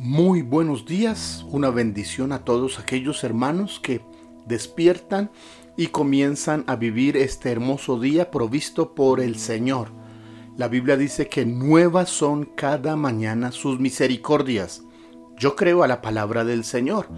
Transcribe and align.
Muy 0.00 0.42
buenos 0.42 0.86
días, 0.86 1.44
una 1.50 1.70
bendición 1.70 2.30
a 2.30 2.44
todos 2.44 2.78
aquellos 2.78 3.24
hermanos 3.24 3.80
que 3.82 4.00
despiertan 4.46 5.28
y 5.76 5.88
comienzan 5.88 6.62
a 6.68 6.76
vivir 6.76 7.16
este 7.16 7.50
hermoso 7.50 7.98
día 7.98 8.30
provisto 8.30 8.94
por 8.94 9.18
el 9.18 9.40
Señor. 9.40 9.88
La 10.56 10.68
Biblia 10.68 10.96
dice 10.96 11.28
que 11.28 11.44
nuevas 11.44 12.10
son 12.10 12.44
cada 12.44 12.94
mañana 12.94 13.50
sus 13.50 13.80
misericordias. 13.80 14.84
Yo 15.36 15.56
creo 15.56 15.82
a 15.82 15.88
la 15.88 16.00
palabra 16.00 16.44
del 16.44 16.62
Señor 16.62 17.08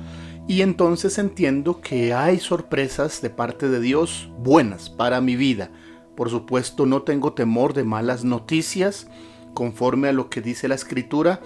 y 0.49 0.63
entonces 0.63 1.19
entiendo 1.19 1.83
que 1.83 2.15
hay 2.15 2.41
sorpresas 2.41 3.21
de 3.21 3.29
parte 3.29 3.69
de 3.69 3.81
Dios 3.81 4.31
buenas 4.39 4.89
para 4.89 5.21
mi 5.21 5.37
vida. 5.37 5.71
Por 6.17 6.31
supuesto 6.31 6.87
no 6.87 7.03
tengo 7.03 7.35
temor 7.35 7.75
de 7.75 7.85
malas 7.85 8.25
noticias, 8.25 9.07
conforme 9.53 10.09
a 10.09 10.13
lo 10.15 10.31
que 10.31 10.41
dice 10.41 10.67
la 10.67 10.77
escritura, 10.77 11.43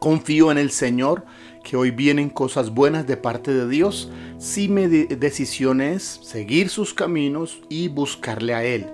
Confío 0.00 0.50
en 0.50 0.56
el 0.56 0.70
Señor, 0.70 1.26
que 1.62 1.76
hoy 1.76 1.90
vienen 1.90 2.30
cosas 2.30 2.70
buenas 2.70 3.06
de 3.06 3.18
parte 3.18 3.52
de 3.52 3.68
Dios, 3.68 4.10
si 4.38 4.66
mi 4.66 4.86
decisión 4.86 5.82
es 5.82 6.20
seguir 6.22 6.70
sus 6.70 6.94
caminos 6.94 7.60
y 7.68 7.88
buscarle 7.88 8.54
a 8.54 8.64
Él. 8.64 8.86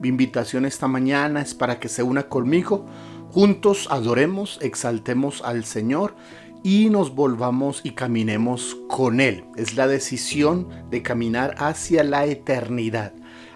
Mi 0.00 0.08
invitación 0.08 0.66
esta 0.66 0.88
mañana 0.88 1.40
es 1.40 1.54
para 1.54 1.78
que 1.78 1.88
se 1.88 2.02
una 2.02 2.24
conmigo, 2.24 2.84
juntos 3.30 3.86
adoremos, 3.92 4.58
exaltemos 4.60 5.40
al 5.42 5.64
Señor 5.64 6.16
y 6.64 6.90
nos 6.90 7.14
volvamos 7.14 7.82
y 7.84 7.92
caminemos 7.92 8.76
con 8.88 9.20
Él. 9.20 9.44
Es 9.56 9.76
la 9.76 9.86
decisión 9.86 10.68
de 10.90 11.00
caminar 11.02 11.54
hacia 11.58 12.02
la 12.02 12.26
eternidad. 12.26 13.12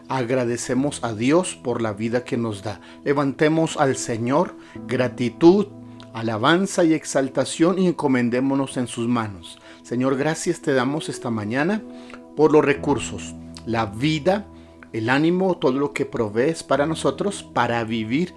Agradecemos 0.08 1.02
a 1.02 1.12
Dios 1.12 1.56
por 1.56 1.82
la 1.82 1.92
vida 1.92 2.22
que 2.22 2.36
nos 2.36 2.62
da. 2.62 2.80
Levantemos 3.02 3.78
al 3.78 3.96
Señor 3.96 4.56
gratitud, 4.86 5.66
alabanza 6.14 6.84
y 6.84 6.94
exaltación 6.94 7.78
y 7.78 7.88
encomendémonos 7.88 8.76
en 8.76 8.86
sus 8.86 9.08
manos. 9.08 9.58
Señor, 9.82 10.16
gracias 10.16 10.60
te 10.60 10.72
damos 10.72 11.08
esta 11.08 11.28
mañana 11.28 11.82
por 12.36 12.52
los 12.52 12.64
recursos, 12.64 13.34
la 13.66 13.86
vida, 13.86 14.46
el 14.92 15.10
ánimo, 15.10 15.58
todo 15.58 15.72
lo 15.72 15.92
que 15.92 16.06
provees 16.06 16.62
para 16.62 16.86
nosotros 16.86 17.42
para 17.42 17.82
vivir 17.82 18.32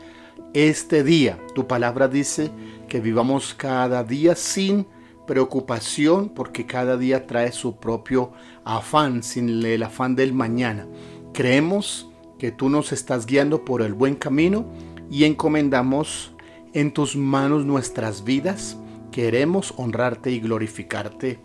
este 0.54 1.04
día. 1.04 1.38
Tu 1.54 1.68
palabra 1.68 2.08
dice 2.08 2.50
que 2.90 3.00
vivamos 3.00 3.54
cada 3.54 4.04
día 4.04 4.36
sin 4.36 4.88
preocupación 5.28 6.30
porque 6.30 6.66
cada 6.66 6.98
día 6.98 7.28
trae 7.28 7.52
su 7.52 7.78
propio 7.78 8.32
afán, 8.66 9.22
sin 9.22 9.64
el 9.64 9.84
afán 9.84 10.16
del 10.16 10.34
mañana. 10.34 10.88
Creemos 11.32 12.10
que 12.40 12.52
tú 12.52 12.70
nos 12.70 12.92
estás 12.92 13.28
guiando 13.28 13.64
por 13.64 13.84
el 13.84 13.94
buen 13.94 14.16
camino 14.16 14.66
y 15.12 15.26
encomendamos 15.26 16.34
en 16.78 16.92
tus 16.92 17.16
manos 17.16 17.66
nuestras 17.66 18.24
vidas. 18.24 18.78
Queremos 19.12 19.74
honrarte 19.78 20.30
y 20.30 20.40
glorificarte. 20.40 21.40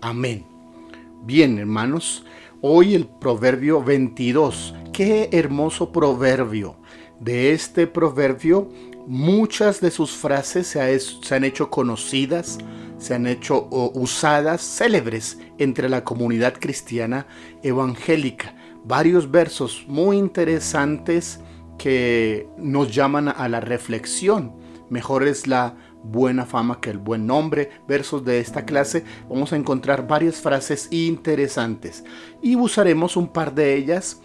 Amén. 0.00 0.46
Bien, 1.24 1.58
hermanos, 1.58 2.24
hoy 2.60 2.94
el 2.94 3.06
proverbio 3.06 3.82
22. 3.82 4.76
Qué 4.92 5.28
hermoso 5.32 5.90
proverbio. 5.90 6.76
De 7.18 7.50
este 7.50 7.88
proverbio, 7.88 8.70
muchas 9.08 9.80
de 9.80 9.90
sus 9.90 10.12
frases 10.12 10.68
se, 10.68 11.34
han 11.34 11.42
hecho 11.42 11.68
conocidas, 11.68 12.58
se 12.98 13.14
han 13.14 13.26
hecho 13.26 13.66
usadas, 13.92 14.62
célebres 14.62 15.40
entre 15.58 15.88
la 15.88 16.04
comunidad 16.04 16.54
cristiana 16.60 17.26
evangélica. 17.64 18.54
Varios 18.84 19.32
versos 19.32 19.84
muy 19.88 20.16
interesantes 20.16 21.40
que 21.76 22.46
nos 22.56 22.94
llaman 22.94 23.26
a 23.28 23.48
la 23.48 23.58
reflexión 23.58 24.64
Mejor 24.88 25.24
es 25.24 25.46
la 25.46 25.74
buena 26.02 26.46
fama 26.46 26.80
que 26.80 26.90
el 26.90 26.98
buen 26.98 27.26
nombre. 27.26 27.70
Versos 27.88 28.24
de 28.24 28.38
esta 28.40 28.64
clase 28.64 29.04
vamos 29.28 29.52
a 29.52 29.56
encontrar 29.56 30.06
varias 30.06 30.36
frases 30.36 30.88
interesantes 30.90 32.04
y 32.42 32.56
usaremos 32.56 33.16
un 33.16 33.28
par 33.28 33.54
de 33.54 33.74
ellas 33.74 34.20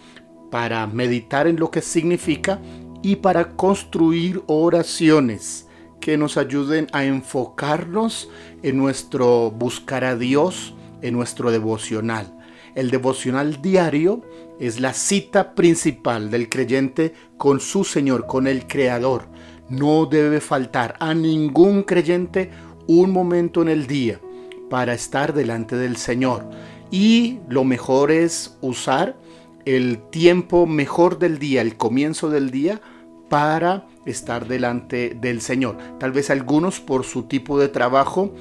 para 0.52 0.86
meditar 0.86 1.48
en 1.48 1.60
lo 1.60 1.72
que 1.72 1.82
significa 1.82 2.60
y 3.02 3.16
para 3.18 3.56
construir 3.56 4.44
oraciones 4.48 5.68
que 6.00 6.18
nos 6.18 6.38
ayuden 6.38 6.88
a 6.92 7.06
enfocarnos 7.06 8.30
en 8.62 8.78
nuestro 8.78 9.52
buscar 9.52 10.04
a 10.04 10.16
Dios, 10.16 10.76
en 11.02 11.14
nuestro 11.14 11.52
devocional. 11.52 12.38
El 12.76 12.90
devocional 12.90 13.62
diario 13.62 14.22
es 14.60 14.80
la 14.80 14.94
cita 14.94 15.56
principal 15.56 16.30
del 16.32 16.50
creyente 16.50 17.14
con 17.38 17.60
su 17.60 17.84
Señor, 17.84 18.28
con 18.28 18.48
el 18.48 18.68
Creador 18.68 19.31
no 19.72 20.06
debe 20.06 20.42
faltar 20.42 20.96
a 21.00 21.14
ningún 21.14 21.84
creyente 21.84 22.52
un 22.88 23.12
momento 23.12 23.62
en 23.62 23.70
el 23.70 23.88
día 23.88 24.20
para 24.70 24.94
estar 24.94 25.34
delante 25.34 25.76
del 25.78 25.96
Señor. 25.98 26.50
Y 26.92 27.40
lo 27.48 27.64
mejor 27.64 28.12
es 28.12 28.58
usar 28.62 29.16
el 29.66 30.00
tiempo 30.10 30.66
mejor 30.66 31.20
del 31.20 31.40
día, 31.40 31.62
el 31.62 31.78
comienzo 31.78 32.30
del 32.30 32.52
día, 32.52 32.82
para 33.30 33.88
estar 34.06 34.46
delante 34.46 35.18
del 35.22 35.40
Señor. 35.40 35.78
Tal 36.00 36.12
vez 36.12 36.30
algunos 36.30 36.82
por 36.82 37.06
su 37.06 37.24
tipo 37.24 37.58
de 37.58 37.70
trabajo 37.70 38.34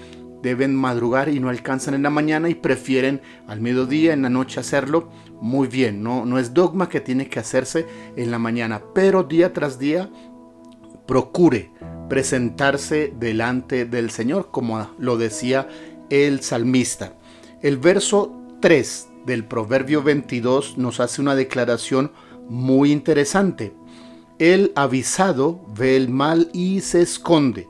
deben 0.43 0.75
madrugar 0.75 1.29
y 1.29 1.39
no 1.39 1.49
alcanzan 1.49 1.95
en 1.95 2.03
la 2.03 2.11
mañana 2.11 2.49
y 2.49 2.55
prefieren 2.55 3.21
al 3.47 3.61
mediodía, 3.61 4.13
en 4.13 4.23
la 4.23 4.31
noche 4.31 4.59
hacerlo. 4.59 5.09
Muy 5.41 5.69
bien, 5.69 6.03
no, 6.03 6.25
no 6.25 6.39
es 6.39 6.55
dogma 6.55 6.89
que 6.89 7.01
tiene 7.01 7.29
que 7.29 7.39
hacerse 7.39 7.87
en 8.17 8.31
la 8.33 8.39
mañana, 8.39 8.83
pero 8.95 9.23
día 9.23 9.53
tras 9.53 9.79
día 9.79 10.11
procure 11.11 11.73
presentarse 12.09 13.13
delante 13.19 13.85
del 13.85 14.11
Señor, 14.11 14.51
como 14.53 14.93
lo 14.97 15.17
decía 15.17 15.67
el 16.09 16.41
salmista. 16.41 17.15
El 17.63 17.79
verso 17.79 18.33
3 18.61 19.09
del 19.27 19.45
Proverbio 19.45 20.05
22 20.05 20.79
nos 20.79 21.01
hace 21.01 21.21
una 21.21 21.35
declaración 21.35 22.13
muy 22.49 22.93
interesante. 22.93 23.75
El 24.39 24.71
avisado 24.77 25.61
ve 25.77 25.97
el 25.97 26.11
mal 26.11 26.49
y 26.53 26.81
se 26.81 27.03
esconde, 27.03 27.69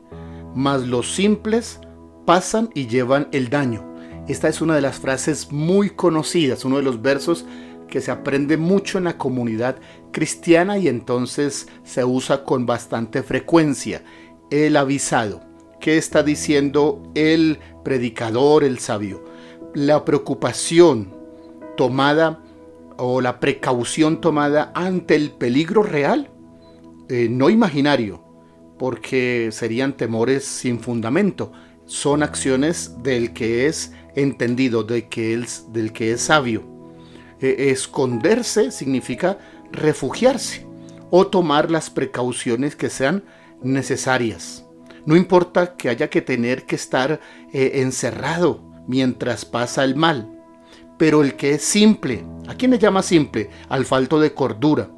mas 0.54 0.86
los 0.86 1.10
simples 1.10 1.80
pasan 2.26 2.68
y 2.74 2.88
llevan 2.88 3.26
el 3.32 3.48
daño. 3.48 3.90
Esta 4.28 4.48
es 4.48 4.60
una 4.60 4.74
de 4.74 4.82
las 4.82 4.98
frases 4.98 5.50
muy 5.50 5.88
conocidas, 5.88 6.66
uno 6.66 6.76
de 6.76 6.82
los 6.82 7.00
versos 7.00 7.46
que 7.90 8.00
se 8.00 8.10
aprende 8.10 8.56
mucho 8.56 8.96
en 8.96 9.04
la 9.04 9.18
comunidad 9.18 9.76
cristiana 10.12 10.78
y 10.78 10.88
entonces 10.88 11.68
se 11.84 12.04
usa 12.04 12.44
con 12.44 12.64
bastante 12.64 13.22
frecuencia. 13.22 14.02
El 14.50 14.76
avisado. 14.76 15.42
¿Qué 15.80 15.96
está 15.96 16.22
diciendo 16.22 17.02
el 17.14 17.58
predicador, 17.84 18.64
el 18.64 18.78
sabio? 18.78 19.24
La 19.74 20.04
preocupación 20.04 21.14
tomada 21.76 22.42
o 22.98 23.20
la 23.20 23.40
precaución 23.40 24.20
tomada 24.20 24.72
ante 24.74 25.14
el 25.14 25.30
peligro 25.30 25.82
real, 25.82 26.30
eh, 27.08 27.28
no 27.30 27.48
imaginario, 27.48 28.22
porque 28.78 29.48
serían 29.52 29.96
temores 29.96 30.44
sin 30.44 30.80
fundamento. 30.80 31.52
Son 31.86 32.22
acciones 32.22 33.02
del 33.02 33.32
que 33.32 33.66
es 33.66 33.92
entendido, 34.14 34.84
de 34.84 35.08
que 35.08 35.34
es, 35.34 35.72
del 35.72 35.92
que 35.92 36.12
es 36.12 36.20
sabio. 36.20 36.79
Eh, 37.40 37.70
esconderse 37.70 38.70
significa 38.70 39.38
refugiarse 39.72 40.66
o 41.10 41.26
tomar 41.26 41.70
las 41.70 41.90
precauciones 41.90 42.76
que 42.76 42.90
sean 42.90 43.24
necesarias. 43.62 44.64
No 45.06 45.16
importa 45.16 45.76
que 45.76 45.88
haya 45.88 46.10
que 46.10 46.20
tener 46.20 46.66
que 46.66 46.76
estar 46.76 47.20
eh, 47.52 47.72
encerrado 47.76 48.62
mientras 48.86 49.44
pasa 49.44 49.84
el 49.84 49.96
mal, 49.96 50.28
pero 50.98 51.22
el 51.22 51.34
que 51.34 51.52
es 51.52 51.62
simple, 51.62 52.24
¿a 52.46 52.54
quién 52.54 52.70
le 52.70 52.78
llama 52.78 53.02
simple? 53.02 53.48
Al 53.68 53.86
falto 53.86 54.20
de 54.20 54.34
cordura. 54.34 54.90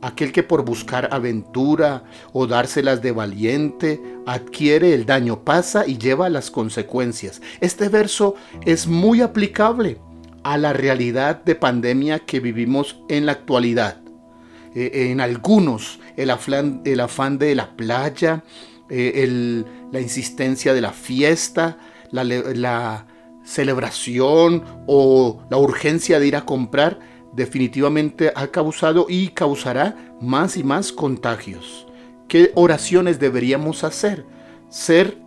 Aquel 0.00 0.32
que 0.32 0.42
por 0.42 0.64
buscar 0.64 1.08
aventura 1.12 2.04
o 2.32 2.46
dárselas 2.46 3.02
de 3.02 3.12
valiente 3.12 4.00
adquiere 4.26 4.94
el 4.94 5.06
daño, 5.06 5.44
pasa 5.44 5.86
y 5.86 5.96
lleva 5.96 6.28
las 6.28 6.50
consecuencias. 6.50 7.40
Este 7.60 7.88
verso 7.88 8.34
es 8.64 8.86
muy 8.86 9.20
aplicable 9.20 9.98
a 10.44 10.58
la 10.58 10.72
realidad 10.72 11.44
de 11.44 11.54
pandemia 11.54 12.20
que 12.20 12.40
vivimos 12.40 12.96
en 13.08 13.26
la 13.26 13.32
actualidad. 13.32 14.00
Eh, 14.74 15.10
en 15.10 15.20
algunos, 15.20 16.00
el 16.16 16.30
afán, 16.30 16.82
el 16.84 17.00
afán 17.00 17.38
de 17.38 17.54
la 17.54 17.76
playa, 17.76 18.44
eh, 18.88 19.64
la 19.90 20.00
insistencia 20.00 20.74
de 20.74 20.80
la 20.80 20.92
fiesta, 20.92 21.78
la 22.10 23.06
celebración 23.44 24.64
o 24.86 25.42
la 25.50 25.56
urgencia 25.58 26.20
de 26.20 26.26
ir 26.26 26.36
a 26.36 26.44
comprar, 26.44 26.98
definitivamente 27.32 28.32
ha 28.34 28.48
causado 28.48 29.06
y 29.08 29.28
causará 29.28 30.16
más 30.20 30.56
y 30.56 30.64
más 30.64 30.92
contagios. 30.92 31.86
¿Qué 32.28 32.52
oraciones 32.54 33.18
deberíamos 33.18 33.84
hacer? 33.84 34.24
Ser 34.68 35.18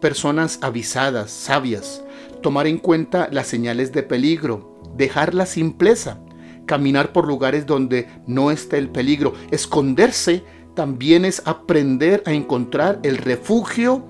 personas 0.00 0.58
avisadas, 0.62 1.30
sabias, 1.30 2.02
tomar 2.40 2.66
en 2.66 2.78
cuenta 2.78 3.28
las 3.30 3.46
señales 3.46 3.92
de 3.92 4.02
peligro, 4.02 4.80
dejar 4.96 5.34
la 5.34 5.46
simpleza, 5.46 6.20
caminar 6.66 7.12
por 7.12 7.26
lugares 7.26 7.66
donde 7.66 8.08
no 8.26 8.50
está 8.50 8.76
el 8.76 8.90
peligro, 8.90 9.34
esconderse 9.50 10.44
también 10.74 11.24
es 11.24 11.42
aprender 11.46 12.22
a 12.26 12.32
encontrar 12.32 13.00
el 13.02 13.18
refugio 13.18 14.06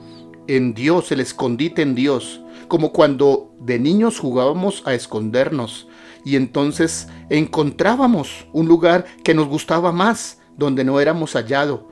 en 0.46 0.74
Dios, 0.74 1.10
el 1.12 1.20
escondite 1.20 1.82
en 1.82 1.94
Dios, 1.94 2.42
como 2.68 2.92
cuando 2.92 3.54
de 3.60 3.78
niños 3.78 4.18
jugábamos 4.18 4.82
a 4.86 4.94
escondernos 4.94 5.88
y 6.24 6.36
entonces 6.36 7.08
encontrábamos 7.28 8.46
un 8.52 8.66
lugar 8.66 9.04
que 9.24 9.34
nos 9.34 9.48
gustaba 9.48 9.92
más, 9.92 10.38
donde 10.56 10.84
no 10.84 11.00
éramos 11.00 11.32
hallado. 11.32 11.88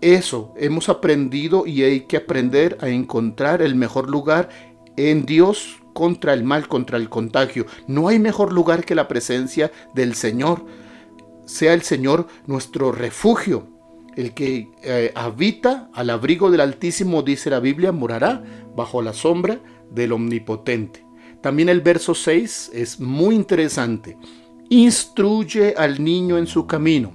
Eso 0.00 0.54
hemos 0.56 0.88
aprendido 0.88 1.66
y 1.66 1.82
hay 1.82 2.00
que 2.02 2.16
aprender 2.16 2.78
a 2.80 2.88
encontrar 2.88 3.62
el 3.62 3.74
mejor 3.74 4.10
lugar 4.10 4.48
en 4.96 5.26
Dios 5.26 5.78
contra 5.92 6.34
el 6.34 6.44
mal, 6.44 6.68
contra 6.68 6.98
el 6.98 7.08
contagio. 7.08 7.66
No 7.86 8.08
hay 8.08 8.18
mejor 8.18 8.52
lugar 8.52 8.84
que 8.84 8.94
la 8.94 9.08
presencia 9.08 9.72
del 9.94 10.14
Señor. 10.14 10.64
Sea 11.46 11.72
el 11.72 11.82
Señor 11.82 12.26
nuestro 12.46 12.92
refugio. 12.92 13.68
El 14.14 14.34
que 14.34 14.70
eh, 14.82 15.12
habita 15.14 15.90
al 15.92 16.10
abrigo 16.10 16.50
del 16.50 16.60
Altísimo, 16.60 17.22
dice 17.22 17.50
la 17.50 17.60
Biblia, 17.60 17.92
morará 17.92 18.42
bajo 18.74 19.02
la 19.02 19.12
sombra 19.12 19.60
del 19.90 20.12
Omnipotente. 20.12 21.04
También 21.42 21.68
el 21.68 21.80
verso 21.80 22.14
6 22.14 22.70
es 22.74 22.98
muy 22.98 23.34
interesante. 23.34 24.16
Instruye 24.68 25.74
al 25.76 26.02
niño 26.02 26.38
en 26.38 26.46
su 26.46 26.66
camino, 26.66 27.12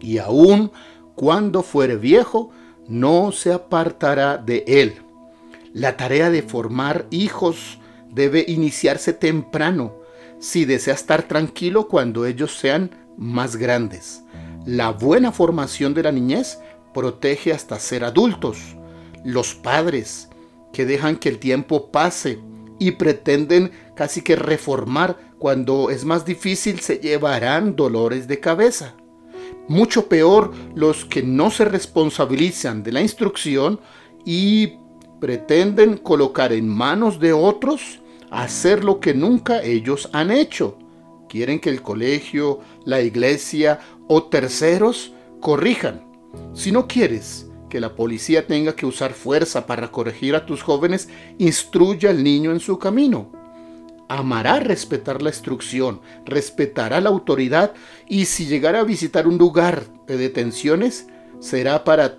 y 0.00 0.18
aun 0.18 0.70
cuando 1.14 1.62
fuere 1.62 1.96
viejo, 1.96 2.50
no 2.88 3.32
se 3.32 3.52
apartará 3.52 4.38
de 4.38 4.64
él. 4.66 4.94
La 5.72 5.96
tarea 5.96 6.30
de 6.30 6.42
formar 6.42 7.06
hijos 7.10 7.78
debe 8.10 8.44
iniciarse 8.46 9.12
temprano 9.12 9.96
si 10.38 10.64
desea 10.64 10.94
estar 10.94 11.22
tranquilo 11.22 11.88
cuando 11.88 12.26
ellos 12.26 12.56
sean 12.56 12.90
más 13.16 13.56
grandes. 13.56 14.22
La 14.66 14.90
buena 14.90 15.32
formación 15.32 15.94
de 15.94 16.02
la 16.02 16.12
niñez 16.12 16.58
protege 16.92 17.52
hasta 17.52 17.78
ser 17.78 18.04
adultos. 18.04 18.58
Los 19.24 19.54
padres 19.54 20.28
que 20.72 20.84
dejan 20.84 21.16
que 21.16 21.28
el 21.28 21.38
tiempo 21.38 21.90
pase 21.90 22.38
y 22.78 22.92
pretenden 22.92 23.70
casi 23.94 24.22
que 24.22 24.36
reformar 24.36 25.16
cuando 25.38 25.90
es 25.90 26.04
más 26.04 26.24
difícil 26.24 26.80
se 26.80 26.98
llevarán 26.98 27.76
dolores 27.76 28.28
de 28.28 28.40
cabeza. 28.40 28.94
Mucho 29.68 30.08
peor 30.08 30.52
los 30.74 31.04
que 31.04 31.22
no 31.22 31.50
se 31.50 31.64
responsabilizan 31.64 32.82
de 32.82 32.92
la 32.92 33.00
instrucción 33.00 33.80
y 34.24 34.74
pretenden 35.22 35.98
colocar 35.98 36.52
en 36.52 36.68
manos 36.68 37.20
de 37.20 37.32
otros 37.32 38.00
hacer 38.32 38.82
lo 38.82 38.98
que 38.98 39.14
nunca 39.14 39.62
ellos 39.62 40.10
han 40.12 40.32
hecho. 40.32 40.76
Quieren 41.28 41.60
que 41.60 41.70
el 41.70 41.80
colegio, 41.80 42.58
la 42.84 43.02
iglesia 43.02 43.78
o 44.08 44.24
terceros 44.24 45.12
corrijan. 45.40 46.02
Si 46.54 46.72
no 46.72 46.88
quieres 46.88 47.46
que 47.70 47.78
la 47.78 47.94
policía 47.94 48.48
tenga 48.48 48.74
que 48.74 48.84
usar 48.84 49.12
fuerza 49.12 49.64
para 49.64 49.92
corregir 49.92 50.34
a 50.34 50.44
tus 50.44 50.60
jóvenes, 50.60 51.08
instruye 51.38 52.08
al 52.08 52.24
niño 52.24 52.50
en 52.50 52.58
su 52.58 52.80
camino. 52.80 53.30
Amará 54.08 54.58
respetar 54.58 55.22
la 55.22 55.30
instrucción, 55.30 56.00
respetará 56.24 57.00
la 57.00 57.10
autoridad 57.10 57.74
y 58.08 58.24
si 58.24 58.46
llegara 58.46 58.80
a 58.80 58.84
visitar 58.84 59.28
un 59.28 59.38
lugar 59.38 59.84
de 60.08 60.16
detenciones, 60.16 61.06
será 61.38 61.84
para 61.84 62.18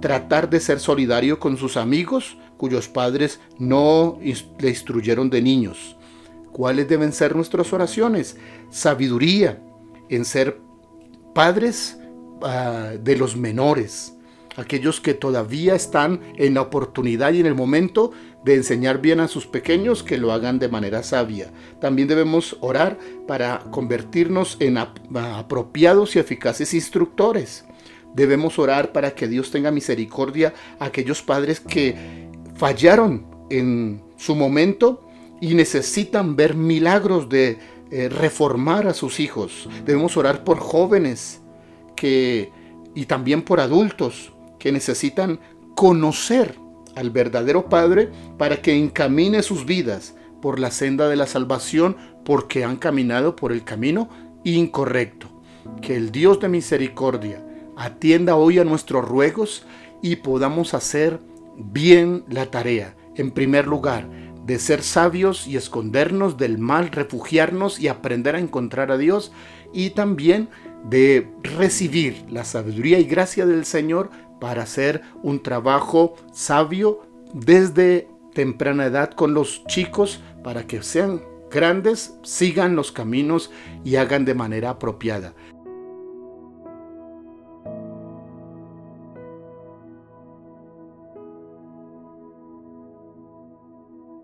tratar 0.00 0.50
de 0.50 0.60
ser 0.60 0.78
solidario 0.78 1.40
con 1.40 1.56
sus 1.56 1.76
amigos 1.76 2.36
cuyos 2.56 2.88
padres 2.88 3.40
no 3.58 4.18
le 4.58 4.68
instruyeron 4.68 5.30
de 5.30 5.42
niños. 5.42 5.96
¿Cuáles 6.52 6.88
deben 6.88 7.12
ser 7.12 7.34
nuestras 7.34 7.72
oraciones? 7.72 8.36
Sabiduría 8.70 9.60
en 10.08 10.24
ser 10.24 10.60
padres 11.34 11.98
ah, 12.42 12.92
de 13.02 13.16
los 13.16 13.36
menores, 13.36 14.14
aquellos 14.56 15.00
que 15.00 15.14
todavía 15.14 15.74
están 15.74 16.20
en 16.36 16.54
la 16.54 16.62
oportunidad 16.62 17.32
y 17.32 17.40
en 17.40 17.46
el 17.46 17.54
momento 17.54 18.12
de 18.44 18.54
enseñar 18.54 19.00
bien 19.00 19.20
a 19.20 19.28
sus 19.28 19.46
pequeños, 19.46 20.02
que 20.02 20.18
lo 20.18 20.32
hagan 20.32 20.58
de 20.58 20.68
manera 20.68 21.02
sabia. 21.02 21.50
También 21.80 22.08
debemos 22.08 22.56
orar 22.60 22.98
para 23.26 23.60
convertirnos 23.70 24.56
en 24.60 24.78
apropiados 24.78 26.14
y 26.14 26.18
eficaces 26.18 26.74
instructores. 26.74 27.64
Debemos 28.14 28.58
orar 28.60 28.92
para 28.92 29.14
que 29.14 29.26
Dios 29.26 29.50
tenga 29.50 29.72
misericordia 29.72 30.54
a 30.78 30.84
aquellos 30.86 31.22
padres 31.22 31.58
que 31.58 32.23
fallaron 32.56 33.26
en 33.50 34.02
su 34.16 34.34
momento 34.34 35.06
y 35.40 35.54
necesitan 35.54 36.36
ver 36.36 36.54
milagros 36.54 37.28
de 37.28 37.58
eh, 37.90 38.08
reformar 38.08 38.86
a 38.86 38.94
sus 38.94 39.20
hijos. 39.20 39.68
Debemos 39.84 40.16
orar 40.16 40.44
por 40.44 40.58
jóvenes 40.58 41.40
y 42.94 43.06
también 43.06 43.42
por 43.42 43.60
adultos 43.60 44.32
que 44.58 44.72
necesitan 44.72 45.40
conocer 45.74 46.56
al 46.96 47.10
verdadero 47.10 47.68
Padre 47.68 48.10
para 48.38 48.60
que 48.60 48.76
encamine 48.76 49.42
sus 49.42 49.64
vidas 49.64 50.14
por 50.40 50.58
la 50.58 50.70
senda 50.70 51.08
de 51.08 51.16
la 51.16 51.26
salvación 51.26 51.96
porque 52.24 52.64
han 52.64 52.76
caminado 52.76 53.34
por 53.36 53.52
el 53.52 53.64
camino 53.64 54.08
incorrecto. 54.44 55.28
Que 55.80 55.96
el 55.96 56.12
Dios 56.12 56.40
de 56.40 56.48
misericordia 56.48 57.44
atienda 57.76 58.36
hoy 58.36 58.58
a 58.58 58.64
nuestros 58.64 59.06
ruegos 59.06 59.66
y 60.02 60.16
podamos 60.16 60.74
hacer 60.74 61.18
bien 61.56 62.24
la 62.28 62.50
tarea, 62.50 62.96
en 63.16 63.30
primer 63.30 63.66
lugar, 63.66 64.08
de 64.44 64.58
ser 64.58 64.82
sabios 64.82 65.46
y 65.46 65.56
escondernos 65.56 66.36
del 66.36 66.58
mal, 66.58 66.90
refugiarnos 66.90 67.80
y 67.80 67.88
aprender 67.88 68.36
a 68.36 68.40
encontrar 68.40 68.90
a 68.90 68.98
Dios 68.98 69.32
y 69.72 69.90
también 69.90 70.48
de 70.84 71.28
recibir 71.42 72.26
la 72.28 72.44
sabiduría 72.44 72.98
y 72.98 73.04
gracia 73.04 73.46
del 73.46 73.64
Señor 73.64 74.10
para 74.40 74.64
hacer 74.64 75.02
un 75.22 75.42
trabajo 75.42 76.14
sabio 76.32 77.00
desde 77.32 78.08
temprana 78.34 78.86
edad 78.86 79.10
con 79.12 79.32
los 79.32 79.64
chicos 79.66 80.20
para 80.42 80.66
que 80.66 80.82
sean 80.82 81.22
grandes, 81.50 82.18
sigan 82.22 82.76
los 82.76 82.92
caminos 82.92 83.50
y 83.84 83.96
hagan 83.96 84.24
de 84.24 84.34
manera 84.34 84.70
apropiada. 84.70 85.32